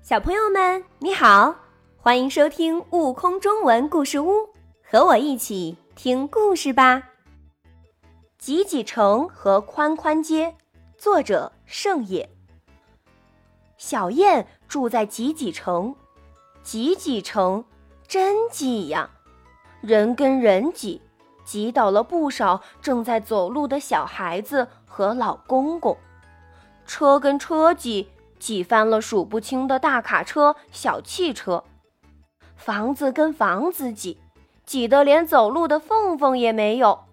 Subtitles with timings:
[0.00, 1.54] 小朋友们，你好，
[1.98, 4.32] 欢迎收听《悟空中文故事屋》，
[4.82, 7.02] 和我一起听故事吧。
[8.38, 10.54] 挤挤城和宽宽街，
[10.96, 12.30] 作者盛野。
[13.76, 15.94] 小燕住在挤挤城，
[16.62, 17.62] 挤挤城
[18.06, 19.10] 真挤呀，
[19.82, 21.02] 人跟人挤，
[21.44, 25.94] 挤倒了不少正在走路的小孩子和老公公。
[26.86, 28.08] 车跟车挤。
[28.38, 31.64] 挤翻了数不清的大卡车、小汽车，
[32.56, 34.18] 房子跟房子挤，
[34.64, 37.04] 挤得连走路的缝缝也没有，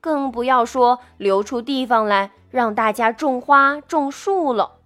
[0.00, 4.76] 更不要说留出地方来让大家种花、种树了。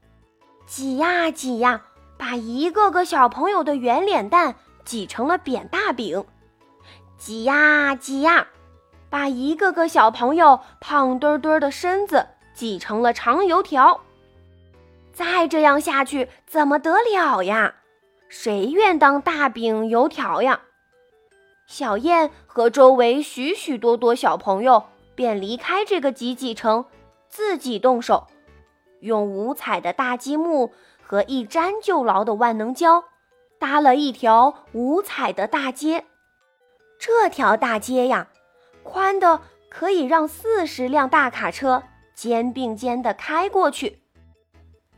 [0.67, 1.83] 挤呀挤呀，
[2.17, 6.25] 把一个个小朋友的圆脸蛋挤成了扁大饼；
[7.19, 8.47] 挤呀挤呀，
[9.11, 14.01] 把一个个小朋友胖墩墩的身子挤成了长油条。
[15.13, 17.75] 再这样下去怎么得了呀？
[18.29, 20.63] 谁愿当大饼油条呀？
[21.67, 26.87] 小燕和周围许许多多小朋友便离开这个挤挤城，
[27.29, 28.27] 自己动手，
[29.01, 30.73] 用五彩的大积木
[31.03, 33.05] 和一粘就牢的万能胶，
[33.59, 36.05] 搭了一条五彩的大街。
[36.99, 38.29] 这条大街呀，
[38.83, 41.83] 宽的可以让四十辆大卡车
[42.15, 44.02] 肩并肩地开过去。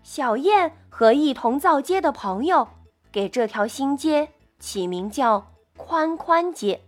[0.04, 2.68] 小燕和一同造街的朋友
[3.10, 4.28] 给这条新街
[4.60, 6.82] 起名叫“宽宽街”。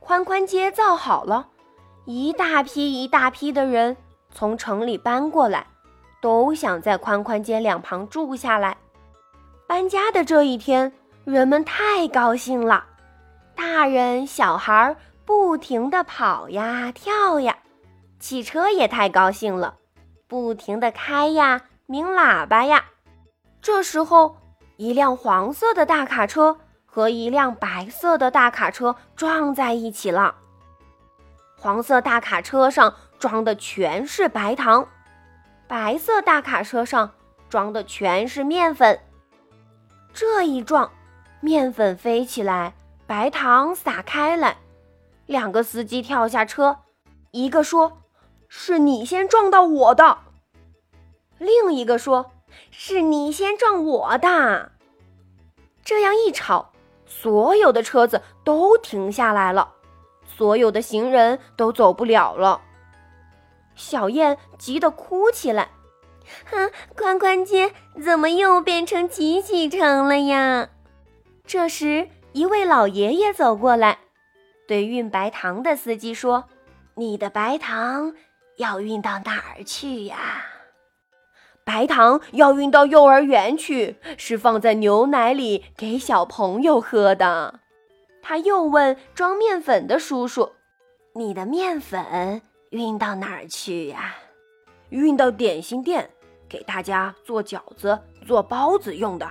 [0.00, 1.48] 宽宽街造好了，
[2.06, 3.94] 一大批一大批的人
[4.32, 5.66] 从城里搬过来，
[6.22, 8.78] 都想在宽宽街两旁住下来。
[9.66, 10.90] 搬家的这一天，
[11.24, 12.82] 人们太高兴了，
[13.54, 17.58] 大人小孩不停地跑呀跳呀，
[18.18, 19.76] 汽车也太高兴了，
[20.26, 21.60] 不停地开呀。
[21.90, 22.84] 鸣喇叭呀！
[23.60, 24.36] 这时候，
[24.76, 30.36] 一辆黄色的大卡车和一辆白色的大卡车撞在一起了。
[31.58, 34.86] 黄色大卡车上装的全是白糖，
[35.66, 37.10] 白色大卡车上
[37.48, 39.00] 装的全是面粉。
[40.14, 40.92] 这一撞，
[41.40, 42.72] 面粉飞起来，
[43.08, 44.58] 白糖洒开来。
[45.26, 46.78] 两个司机跳下车，
[47.32, 48.02] 一个说
[48.46, 50.18] ：“是你先撞到我的。”
[51.40, 52.30] 另一个说
[52.70, 54.72] ：“是你先撞我的。”
[55.82, 56.72] 这样一吵，
[57.06, 59.72] 所有的车子都停下来了，
[60.24, 62.60] 所有的行人都走不了了。
[63.74, 65.70] 小燕急得哭起来
[66.44, 67.72] ：“哼，宽宽街
[68.04, 70.68] 怎么又变成挤挤城了呀？”
[71.46, 73.98] 这时，一位老爷爷走过来，
[74.68, 76.44] 对运白糖的司机说
[76.94, 78.14] ：“你的白糖
[78.58, 80.44] 要运到哪儿去呀？”
[81.70, 87.60] 白糖要运到幼儿园去，是放在牛奶里给小朋友喝的。
[88.20, 90.50] 他又问装面粉的叔叔
[91.14, 94.16] ：“你的面粉运到哪儿去呀
[94.90, 96.10] ？”“运到点心店，
[96.48, 99.30] 给大家做饺子、做包子用的。”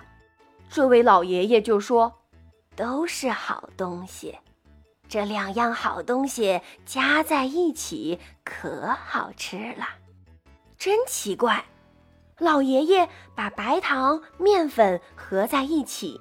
[0.71, 2.21] 这位老爷爷就说
[2.73, 4.37] ：“都是好东西，
[5.09, 9.85] 这两样好东西加在一起可好吃了。”
[10.79, 11.65] 真奇怪。
[12.39, 16.19] 老爷爷把白糖、面粉合在一起，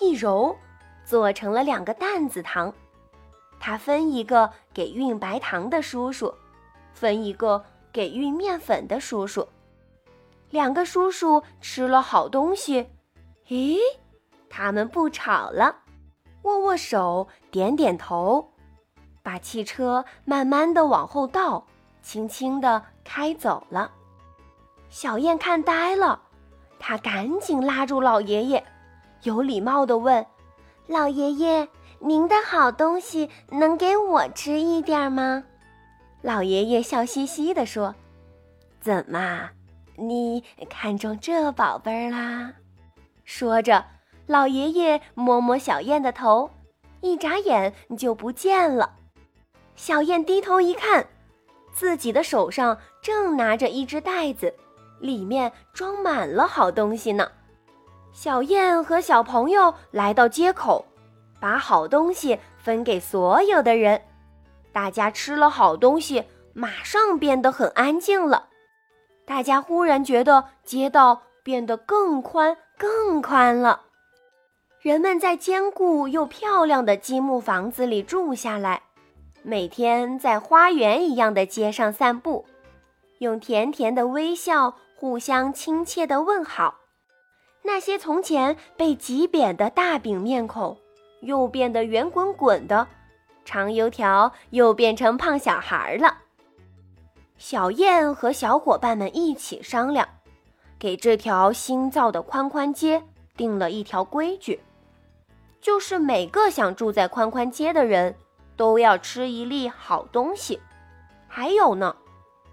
[0.00, 0.56] 一揉，
[1.04, 2.74] 做成了两个担子糖。
[3.60, 6.34] 他分一个给运白糖的叔叔，
[6.92, 9.48] 分一个给运面粉的叔叔。
[10.50, 12.88] 两个叔叔吃了好东西，
[13.48, 13.78] 咦，
[14.48, 15.82] 他们不吵了，
[16.42, 18.52] 握握手，点点头，
[19.22, 21.66] 把汽车慢慢的往后倒，
[22.02, 23.92] 轻轻的开走了。
[24.90, 26.20] 小燕看呆了，
[26.78, 28.64] 她赶紧拉住老爷爷，
[29.22, 30.24] 有礼貌地问
[30.86, 31.68] ：“老爷爷，
[31.98, 35.44] 您的好东西能给我吃一点吗？”
[36.22, 37.94] 老爷爷笑嘻嘻地说
[38.80, 39.50] ：“怎么，
[39.96, 42.52] 你看中这宝贝儿啦？”
[43.24, 43.84] 说着，
[44.26, 46.50] 老爷爷摸摸小燕的头，
[47.02, 48.96] 一眨眼就不见了。
[49.76, 51.06] 小燕低头一看，
[51.72, 54.52] 自己的手上正拿着一只袋子。
[55.00, 57.30] 里面装满了好东西呢。
[58.12, 60.84] 小燕和小朋友来到街口，
[61.40, 64.00] 把好东西分给所有的人。
[64.72, 68.46] 大家吃了好东西，马上变得很安静了。
[69.24, 73.82] 大家忽然觉得街道变得更宽、更宽了。
[74.80, 78.82] 人们在坚固又漂亮的积木房子里住下来，
[79.42, 82.46] 每天在花园一样的街上散步，
[83.18, 84.76] 用甜甜的微笑。
[85.00, 86.80] 互相亲切的问好，
[87.62, 90.76] 那些从前被挤扁的大饼面孔，
[91.20, 92.84] 又变得圆滚滚的；
[93.44, 96.18] 长油条又变成胖小孩了。
[97.36, 100.08] 小燕和小伙伴们一起商量，
[100.80, 103.00] 给这条新造的宽宽街
[103.36, 104.60] 定了一条规矩，
[105.60, 108.16] 就是每个想住在宽宽街的人
[108.56, 110.58] 都要吃一粒好东西。
[111.28, 111.94] 还有呢，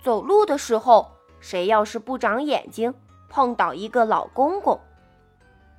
[0.04, 1.10] 走路的时候，
[1.48, 2.92] 谁要是不长眼睛，
[3.30, 4.80] 碰到一个老公公，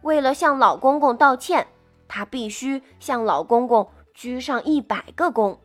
[0.03, 1.67] 为了向老公公道歉，
[2.07, 5.59] 他必须向老公公鞠上一百个躬。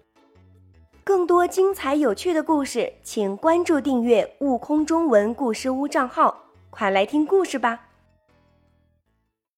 [1.04, 7.91] 更多精彩有趣的故事，请关注订阅“悟空中文故事屋”账号，快来听故事吧。